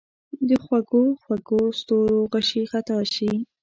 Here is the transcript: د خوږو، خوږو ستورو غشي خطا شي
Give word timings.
د 0.47 0.49
خوږو، 0.63 1.03
خوږو 1.21 1.61
ستورو 1.79 2.19
غشي 2.31 2.61
خطا 2.71 2.99
شي 3.13 3.31